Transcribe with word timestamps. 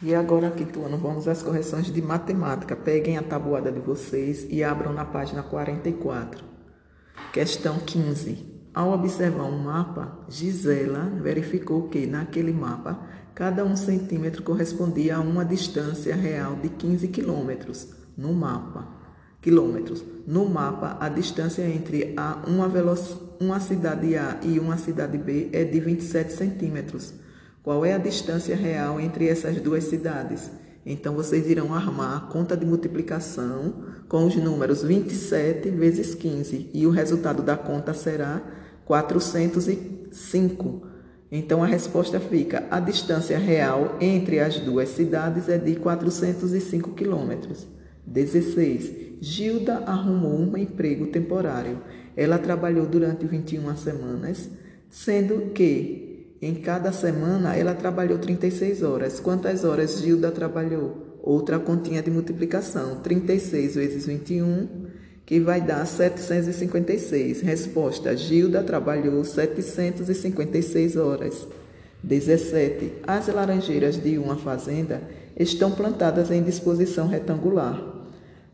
E 0.00 0.14
agora, 0.14 0.48
quinto 0.52 0.84
ano, 0.84 0.96
vamos 0.96 1.26
às 1.26 1.42
correções 1.42 1.86
de 1.86 2.00
matemática. 2.00 2.76
Peguem 2.76 3.18
a 3.18 3.22
tabuada 3.22 3.72
de 3.72 3.80
vocês 3.80 4.46
e 4.48 4.62
abram 4.62 4.92
na 4.92 5.04
página 5.04 5.42
44. 5.42 6.44
Questão 7.32 7.80
15. 7.80 8.46
Ao 8.72 8.92
observar 8.92 9.42
um 9.42 9.58
mapa, 9.58 10.20
Gisela 10.28 11.10
verificou 11.20 11.88
que, 11.88 12.06
naquele 12.06 12.52
mapa, 12.52 12.96
cada 13.34 13.64
um 13.64 13.74
centímetro 13.74 14.44
correspondia 14.44 15.16
a 15.16 15.20
uma 15.20 15.44
distância 15.44 16.14
real 16.14 16.54
de 16.54 16.68
15 16.68 17.08
quilômetros 17.08 17.88
no 18.16 18.32
mapa. 18.32 18.86
Quilômetros. 19.42 20.04
No 20.24 20.48
mapa, 20.48 20.96
a 21.00 21.08
distância 21.08 21.62
entre 21.62 22.14
a 22.16 22.44
uma, 22.46 22.70
uma 23.40 23.58
cidade 23.58 24.16
A 24.16 24.38
e 24.44 24.60
uma 24.60 24.76
cidade 24.76 25.18
B 25.18 25.50
é 25.52 25.64
de 25.64 25.80
27 25.80 26.32
centímetros. 26.32 27.14
Qual 27.68 27.84
é 27.84 27.92
a 27.92 27.98
distância 27.98 28.56
real 28.56 28.98
entre 28.98 29.28
essas 29.28 29.60
duas 29.60 29.84
cidades? 29.84 30.50
Então, 30.86 31.14
vocês 31.14 31.50
irão 31.50 31.74
armar 31.74 32.16
a 32.16 32.20
conta 32.20 32.56
de 32.56 32.64
multiplicação 32.64 33.74
com 34.08 34.24
os 34.24 34.34
números 34.36 34.82
27 34.82 35.68
vezes 35.68 36.14
15 36.14 36.70
e 36.72 36.86
o 36.86 36.90
resultado 36.90 37.42
da 37.42 37.58
conta 37.58 37.92
será 37.92 38.40
405. 38.86 40.82
Então, 41.30 41.62
a 41.62 41.66
resposta 41.66 42.18
fica: 42.18 42.66
a 42.70 42.80
distância 42.80 43.36
real 43.36 43.98
entre 44.00 44.40
as 44.40 44.58
duas 44.58 44.88
cidades 44.88 45.46
é 45.50 45.58
de 45.58 45.74
405 45.74 46.92
quilômetros. 46.92 47.68
16. 48.06 49.18
Gilda 49.20 49.82
arrumou 49.84 50.38
um 50.38 50.56
emprego 50.56 51.08
temporário. 51.08 51.82
Ela 52.16 52.38
trabalhou 52.38 52.86
durante 52.86 53.26
21 53.26 53.76
semanas, 53.76 54.48
sendo 54.88 55.50
que 55.52 56.07
em 56.40 56.54
cada 56.54 56.92
semana, 56.92 57.56
ela 57.56 57.74
trabalhou 57.74 58.18
36 58.18 58.82
horas. 58.84 59.18
Quantas 59.18 59.64
horas 59.64 60.00
Gilda 60.00 60.30
trabalhou? 60.30 61.18
Outra 61.20 61.58
continha 61.58 62.00
de 62.00 62.12
multiplicação. 62.12 63.00
36 63.00 63.74
vezes 63.74 64.06
21, 64.06 64.68
que 65.26 65.40
vai 65.40 65.60
dar 65.60 65.84
756. 65.84 67.40
Resposta: 67.40 68.16
Gilda 68.16 68.62
trabalhou 68.62 69.24
756 69.24 70.96
horas. 70.96 71.46
17. 72.04 72.92
As 73.04 73.26
laranjeiras 73.26 74.00
de 74.00 74.16
uma 74.16 74.36
fazenda 74.36 75.02
estão 75.36 75.72
plantadas 75.72 76.30
em 76.30 76.42
disposição 76.42 77.08
retangular. 77.08 77.82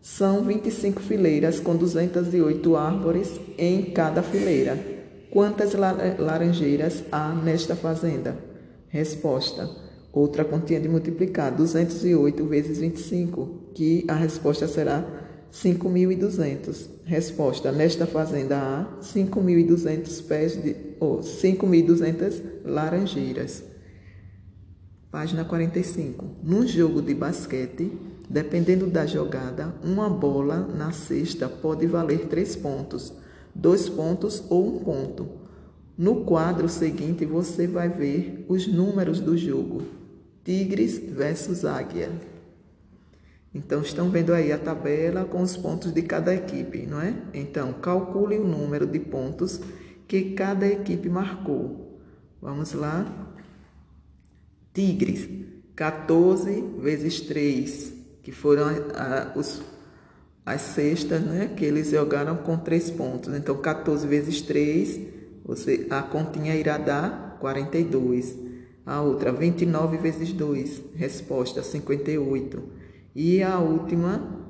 São 0.00 0.42
25 0.42 1.02
fileiras 1.02 1.60
com 1.60 1.76
208 1.76 2.76
árvores 2.76 3.38
em 3.58 3.82
cada 3.92 4.22
fileira. 4.22 4.93
Quantas 5.34 5.74
laranjeiras 5.74 7.02
há 7.10 7.34
nesta 7.34 7.74
fazenda? 7.74 8.38
Resposta. 8.86 9.68
Outra 10.12 10.44
continha 10.44 10.78
de 10.78 10.88
multiplicar 10.88 11.50
208 11.50 12.46
vezes 12.46 12.78
25, 12.78 13.72
que 13.74 14.04
a 14.06 14.14
resposta 14.14 14.68
será 14.68 15.04
5.200. 15.52 16.88
Resposta. 17.04 17.72
Nesta 17.72 18.06
fazenda 18.06 18.56
há 18.56 19.02
5.200 19.02 20.24
pés 20.24 20.62
de 20.62 20.76
ou 21.00 21.18
5.200 21.18 22.40
laranjeiras. 22.64 23.64
Página 25.10 25.44
45. 25.44 26.26
Num 26.44 26.64
jogo 26.64 27.02
de 27.02 27.12
basquete, 27.12 27.90
dependendo 28.30 28.86
da 28.86 29.04
jogada, 29.04 29.74
uma 29.82 30.08
bola 30.08 30.58
na 30.60 30.92
cesta 30.92 31.48
pode 31.48 31.88
valer 31.88 32.28
3 32.28 32.54
pontos 32.54 33.23
dois 33.54 33.88
pontos 33.88 34.44
ou 34.50 34.76
um 34.76 34.78
ponto. 34.80 35.28
No 35.96 36.24
quadro 36.24 36.68
seguinte, 36.68 37.24
você 37.24 37.66
vai 37.66 37.88
ver 37.88 38.44
os 38.48 38.66
números 38.66 39.20
do 39.20 39.36
jogo: 39.36 39.82
Tigres 40.44 40.98
versus 40.98 41.64
Águia. 41.64 42.10
Então, 43.54 43.82
estão 43.82 44.10
vendo 44.10 44.34
aí 44.34 44.50
a 44.50 44.58
tabela 44.58 45.24
com 45.24 45.40
os 45.40 45.56
pontos 45.56 45.92
de 45.92 46.02
cada 46.02 46.34
equipe, 46.34 46.84
não 46.86 47.00
é? 47.00 47.14
Então, 47.32 47.72
calcule 47.74 48.36
o 48.36 48.44
número 48.44 48.84
de 48.84 48.98
pontos 48.98 49.60
que 50.08 50.32
cada 50.32 50.66
equipe 50.66 51.08
marcou. 51.08 52.00
Vamos 52.42 52.72
lá. 52.72 53.06
Tigres, 54.72 55.28
14 55.76 56.64
vezes 56.78 57.20
3, 57.20 57.94
que 58.24 58.32
foram 58.32 58.66
os 59.36 59.62
as 60.44 60.60
cestas, 60.60 61.22
né? 61.22 61.50
Que 61.56 61.64
eles 61.64 61.90
jogaram 61.90 62.36
com 62.36 62.56
três 62.56 62.90
pontos. 62.90 63.34
Então, 63.34 63.56
14 63.56 64.06
vezes 64.06 64.42
3, 64.42 65.00
você, 65.44 65.86
a 65.90 66.02
continha 66.02 66.54
irá 66.54 66.78
dar 66.78 67.38
42. 67.40 68.36
A 68.84 69.00
outra, 69.00 69.32
29 69.32 69.96
vezes 69.96 70.32
2, 70.32 70.82
resposta 70.94 71.62
58. 71.62 72.62
E 73.14 73.42
a 73.42 73.58
última, 73.58 74.44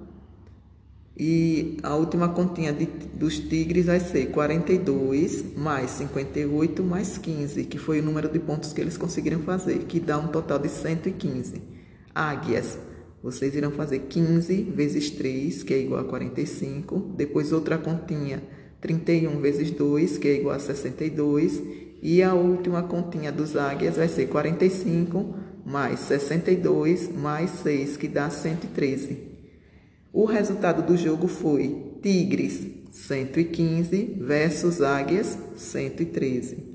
e 1.16 1.76
a 1.82 1.94
última 1.94 2.28
continha 2.30 2.72
de, 2.72 2.86
dos 2.86 3.38
tigres 3.38 3.86
vai 3.86 4.00
ser 4.00 4.26
42 4.30 5.56
mais 5.56 5.90
58 5.92 6.82
mais 6.82 7.16
15, 7.18 7.64
que 7.64 7.78
foi 7.78 8.00
o 8.00 8.02
número 8.02 8.28
de 8.28 8.40
pontos 8.40 8.72
que 8.72 8.80
eles 8.80 8.96
conseguiram 8.96 9.40
fazer, 9.40 9.80
que 9.84 10.00
dá 10.00 10.18
um 10.18 10.28
total 10.28 10.58
de 10.58 10.68
115. 10.68 11.62
Águias, 12.12 12.78
vocês 13.24 13.56
irão 13.56 13.70
fazer 13.70 14.00
15 14.00 14.64
vezes 14.64 15.08
3, 15.08 15.62
que 15.62 15.72
é 15.72 15.78
igual 15.78 16.02
a 16.02 16.04
45. 16.04 17.14
Depois 17.16 17.52
outra 17.52 17.78
continha, 17.78 18.42
31 18.82 19.40
vezes 19.40 19.70
2, 19.70 20.18
que 20.18 20.28
é 20.28 20.34
igual 20.34 20.54
a 20.54 20.58
62. 20.58 21.62
E 22.02 22.22
a 22.22 22.34
última 22.34 22.82
continha 22.82 23.32
dos 23.32 23.56
águias 23.56 23.96
vai 23.96 24.08
ser 24.08 24.26
45 24.26 25.36
mais 25.64 26.00
62 26.00 27.16
mais 27.16 27.48
6, 27.62 27.96
que 27.96 28.08
dá 28.08 28.28
113. 28.28 29.16
O 30.12 30.26
resultado 30.26 30.86
do 30.86 30.94
jogo 30.94 31.26
foi 31.26 31.94
Tigres 32.02 32.66
115 32.92 34.18
versus 34.20 34.82
Águias 34.82 35.38
113. 35.56 36.73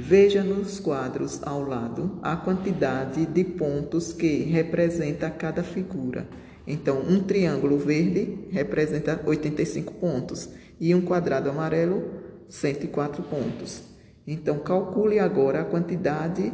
Veja 0.00 0.44
nos 0.44 0.78
quadros 0.78 1.40
ao 1.42 1.60
lado 1.60 2.20
a 2.22 2.36
quantidade 2.36 3.26
de 3.26 3.42
pontos 3.42 4.12
que 4.12 4.44
representa 4.44 5.28
cada 5.28 5.64
figura. 5.64 6.24
Então, 6.64 7.00
um 7.00 7.20
triângulo 7.20 7.76
verde 7.78 8.46
representa 8.48 9.20
85 9.26 9.94
pontos 9.94 10.50
e 10.78 10.94
um 10.94 11.00
quadrado 11.00 11.50
amarelo 11.50 12.04
104 12.48 13.24
pontos. 13.24 13.82
Então, 14.24 14.60
calcule 14.60 15.18
agora 15.18 15.62
a 15.62 15.64
quantidade 15.64 16.52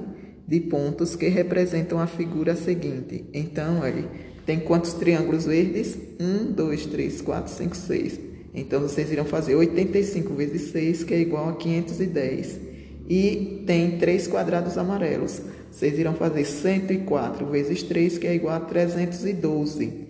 de 0.49 0.61
pontos 0.61 1.15
que 1.15 1.29
representam 1.29 1.99
a 1.99 2.07
figura 2.07 2.57
seguinte. 2.57 3.27
Então, 3.35 3.81
olha, 3.81 4.09
tem 4.47 4.59
quantos 4.59 4.95
triângulos 4.95 5.45
verdes? 5.45 5.99
1, 6.19 6.51
2, 6.51 6.87
3, 6.87 7.21
4, 7.21 7.53
5, 7.53 7.77
6. 7.77 8.21
Então, 8.55 8.81
vocês 8.81 9.13
irão 9.13 9.27
fazer 9.27 9.55
85 9.55 10.33
vezes 10.33 10.71
6, 10.71 11.05
que 11.05 11.13
é 11.13 11.21
igual 11.21 11.51
a 11.51 11.57
510 11.57 12.64
e 13.09 13.63
tem 13.67 13.99
três 13.99 14.27
quadrados 14.27 14.79
amarelos. 14.79 15.41
Vocês 15.71 15.99
irão 15.99 16.15
fazer 16.15 16.45
104 16.45 17.47
vezes 17.47 17.83
3, 17.83 18.19
que 18.19 18.27
é 18.27 18.35
igual 18.35 18.55
a 18.55 18.61
312. 18.61 20.05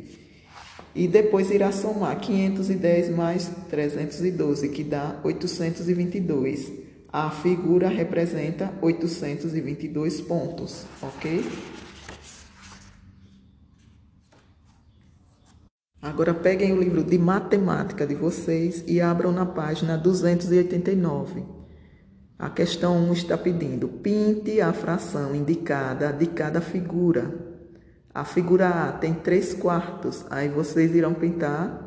E 0.95 1.09
depois 1.09 1.51
irá 1.51 1.73
somar 1.73 2.21
510 2.21 3.11
mais 3.11 3.51
312, 3.69 4.69
que 4.69 4.85
dá 4.85 5.19
822. 5.25 6.71
A 7.13 7.31
figura 7.31 7.89
representa 7.89 8.73
822 8.81 10.21
pontos, 10.21 10.85
ok? 11.03 11.45
Agora 16.01 16.35
peguem 16.35 16.73
o 16.73 16.79
livro 16.79 17.03
de 17.03 17.17
matemática 17.17 18.07
de 18.07 18.15
vocês 18.15 18.85
e 18.87 19.01
abram 19.01 19.33
na 19.33 19.47
página 19.47 19.97
289. 19.97 21.54
A 22.39 22.51
questão 22.51 22.97
1 23.09 23.13
está 23.13 23.39
pedindo: 23.39 23.89
pinte 23.89 24.61
a 24.61 24.73
fração 24.73 25.35
indicada 25.35 26.13
de 26.13 26.27
cada 26.27 26.61
figura. 26.61 27.33
A 28.13 28.25
figura 28.25 28.69
A 28.69 28.93
tem 28.93 29.15
3 29.15 29.55
quartos. 29.55 30.25
Aí 30.31 30.49
vocês 30.49 30.95
irão 30.95 31.15
pintar. 31.15 31.81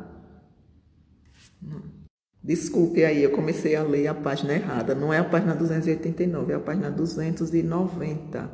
Desculpe 2.42 3.04
aí, 3.04 3.22
eu 3.22 3.30
comecei 3.30 3.76
a 3.76 3.82
ler 3.82 4.06
a 4.08 4.14
página 4.14 4.54
errada. 4.54 4.94
Não 4.94 5.12
é 5.12 5.18
a 5.18 5.24
página 5.24 5.54
289, 5.54 6.52
é 6.52 6.56
a 6.56 6.60
página 6.60 6.90
290. 6.90 8.50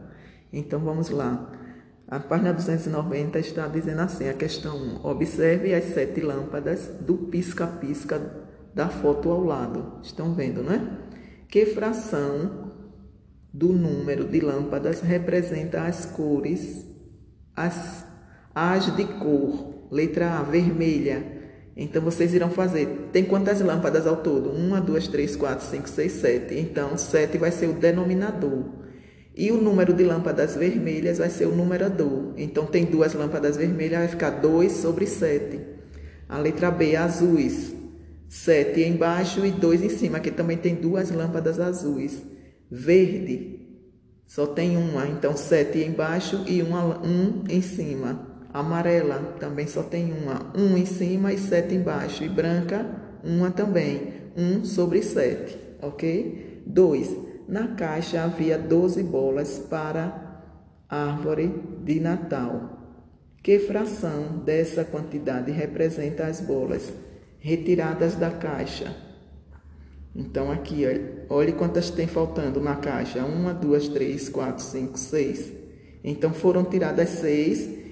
Então 0.52 0.80
vamos 0.80 1.10
lá. 1.10 1.52
A 2.08 2.18
página 2.18 2.52
290 2.52 3.38
está 3.38 3.68
dizendo 3.68 4.00
assim: 4.00 4.28
a 4.28 4.34
questão 4.34 4.76
1. 4.76 5.06
Observe 5.06 5.74
as 5.74 5.84
sete 5.84 6.20
lâmpadas 6.20 6.88
do 7.00 7.14
pisca-pisca 7.14 8.20
da 8.74 8.88
foto 8.88 9.30
ao 9.30 9.44
lado. 9.44 10.00
Estão 10.02 10.34
vendo, 10.34 10.62
né? 10.62 10.98
Que 11.48 11.66
fração 11.66 12.72
do 13.52 13.72
número 13.72 14.24
de 14.24 14.40
lâmpadas 14.40 15.00
representa 15.00 15.82
as 15.82 16.06
cores, 16.06 16.84
as, 17.54 18.04
as 18.54 18.94
de 18.96 19.04
cor? 19.04 19.72
Letra 19.90 20.38
A, 20.38 20.42
vermelha. 20.42 21.34
Então, 21.76 22.02
vocês 22.02 22.34
irão 22.34 22.50
fazer. 22.50 23.08
Tem 23.12 23.24
quantas 23.24 23.60
lâmpadas 23.60 24.06
ao 24.06 24.16
todo? 24.16 24.50
Uma, 24.50 24.80
duas, 24.80 25.08
três, 25.08 25.34
quatro, 25.36 25.64
cinco, 25.66 25.88
seis, 25.88 26.12
sete. 26.12 26.58
Então, 26.58 26.96
sete 26.96 27.36
vai 27.36 27.50
ser 27.50 27.66
o 27.66 27.72
denominador. 27.72 28.84
E 29.36 29.50
o 29.50 29.60
número 29.60 29.92
de 29.92 30.04
lâmpadas 30.04 30.54
vermelhas 30.54 31.18
vai 31.18 31.28
ser 31.28 31.46
o 31.46 31.54
numerador. 31.54 32.32
Então, 32.36 32.66
tem 32.66 32.84
duas 32.84 33.14
lâmpadas 33.14 33.56
vermelhas, 33.56 33.98
vai 33.98 34.08
ficar 34.08 34.30
2 34.30 34.70
sobre 34.70 35.06
7. 35.06 35.60
A 36.28 36.38
letra 36.38 36.70
B, 36.70 36.94
azuis. 36.94 37.73
7 38.34 38.82
embaixo 38.82 39.46
e 39.46 39.52
2 39.52 39.84
em 39.84 39.88
cima. 39.88 40.18
Aqui 40.18 40.32
também 40.32 40.56
tem 40.56 40.74
duas 40.74 41.08
lâmpadas 41.12 41.60
azuis. 41.60 42.20
Verde, 42.68 43.60
só 44.26 44.44
tem 44.44 44.76
uma. 44.76 45.06
Então, 45.06 45.36
7 45.36 45.78
embaixo 45.78 46.42
e 46.44 46.60
1 46.60 46.66
um, 46.66 47.44
em 47.48 47.62
cima. 47.62 48.26
Amarela, 48.52 49.36
também 49.38 49.68
só 49.68 49.84
tem 49.84 50.12
uma. 50.12 50.50
1 50.52 50.60
um 50.60 50.76
em 50.76 50.84
cima 50.84 51.32
e 51.32 51.38
7 51.38 51.76
embaixo. 51.76 52.24
E 52.24 52.28
branca, 52.28 52.84
uma 53.22 53.52
também. 53.52 54.14
1 54.36 54.42
um 54.42 54.64
sobre 54.64 55.00
7, 55.00 55.56
ok? 55.80 56.62
2. 56.66 57.16
Na 57.46 57.68
caixa 57.68 58.24
havia 58.24 58.58
doze 58.58 59.04
bolas 59.04 59.60
para 59.70 60.42
árvore 60.88 61.54
de 61.84 62.00
Natal. 62.00 62.80
Que 63.40 63.60
fração 63.60 64.42
dessa 64.44 64.84
quantidade 64.84 65.52
representa 65.52 66.26
as 66.26 66.40
bolas 66.40 66.92
retiradas 67.44 68.14
da 68.14 68.30
caixa? 68.30 68.96
Então, 70.16 70.50
aqui, 70.50 70.84
olhe 71.28 71.52
quantas 71.52 71.90
tem 71.90 72.06
faltando 72.06 72.58
na 72.58 72.76
caixa: 72.76 73.22
uma, 73.22 73.52
duas, 73.52 73.86
três, 73.86 74.30
quatro, 74.30 74.64
cinco, 74.64 74.98
seis. 74.98 75.52
Então, 76.02 76.32
foram 76.32 76.64
tiradas 76.64 77.10
seis. 77.10 77.84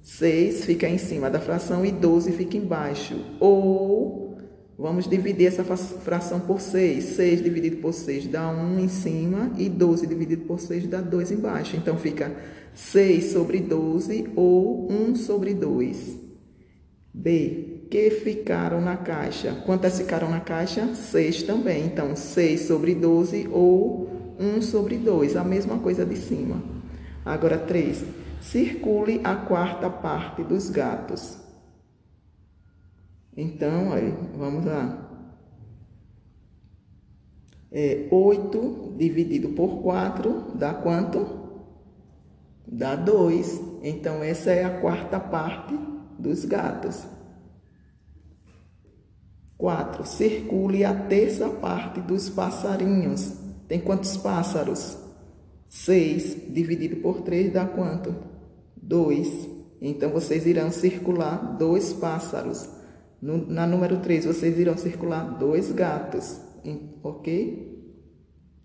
Seis 0.00 0.64
fica 0.64 0.88
em 0.88 0.96
cima 0.96 1.28
da 1.28 1.40
fração 1.40 1.84
e 1.84 1.90
doze 1.90 2.32
fica 2.32 2.56
embaixo. 2.56 3.16
Ou 3.40 4.30
Vamos 4.78 5.06
dividir 5.06 5.46
essa 5.46 5.62
fração 5.62 6.40
por 6.40 6.58
6. 6.58 7.04
6 7.04 7.42
dividido 7.42 7.76
por 7.82 7.92
6 7.92 8.28
dá 8.28 8.48
1 8.50 8.80
em 8.80 8.88
cima 8.88 9.52
e 9.58 9.68
12 9.68 10.06
dividido 10.06 10.46
por 10.46 10.58
6 10.58 10.86
dá 10.86 11.02
2 11.02 11.32
embaixo. 11.32 11.76
Então, 11.76 11.98
fica 11.98 12.34
6 12.72 13.24
sobre 13.24 13.60
12 13.60 14.30
ou 14.34 14.90
1 14.90 15.16
sobre 15.16 15.52
2. 15.52 16.16
B. 17.12 17.79
Que 17.90 18.08
ficaram 18.08 18.80
na 18.80 18.96
caixa? 18.96 19.52
Quantas 19.66 19.98
ficaram 19.98 20.30
na 20.30 20.38
caixa? 20.38 20.94
6 20.94 21.42
também. 21.42 21.86
Então, 21.86 22.14
6 22.14 22.60
sobre 22.60 22.94
12 22.94 23.48
ou 23.50 24.08
1 24.38 24.62
sobre 24.62 24.96
2. 24.96 25.36
A 25.36 25.42
mesma 25.42 25.76
coisa 25.80 26.06
de 26.06 26.16
cima. 26.16 26.62
Agora, 27.24 27.58
3. 27.58 28.04
Circule 28.40 29.20
a 29.24 29.34
quarta 29.34 29.90
parte 29.90 30.44
dos 30.44 30.70
gatos. 30.70 31.36
Então, 33.36 33.92
aí, 33.92 34.14
vamos 34.38 34.64
lá. 34.64 35.10
É, 37.72 38.06
8 38.08 38.94
dividido 38.96 39.48
por 39.48 39.82
4 39.82 40.52
dá 40.54 40.74
quanto? 40.74 41.26
Dá 42.68 42.94
2. 42.94 43.60
Então, 43.82 44.22
essa 44.22 44.52
é 44.52 44.62
a 44.62 44.78
quarta 44.78 45.18
parte 45.18 45.76
dos 46.16 46.44
gatos. 46.44 47.04
4. 49.60 50.04
Circule 50.06 50.84
a 50.84 50.94
terça 50.94 51.48
parte 51.48 52.00
dos 52.00 52.30
passarinhos. 52.30 53.34
Tem 53.68 53.78
quantos 53.78 54.16
pássaros? 54.16 54.96
6 55.68 56.52
dividido 56.52 56.96
por 56.96 57.20
3 57.20 57.52
dá 57.52 57.66
quanto? 57.66 58.12
2. 58.82 59.48
Então, 59.80 60.10
vocês 60.10 60.46
irão 60.46 60.70
circular 60.70 61.56
dois 61.56 61.92
pássaros. 61.92 62.68
No, 63.22 63.46
na 63.46 63.66
número 63.66 63.98
3, 63.98 64.24
vocês 64.24 64.58
irão 64.58 64.76
circular 64.76 65.38
dois 65.38 65.70
gatos, 65.70 66.40
ok? 67.02 67.79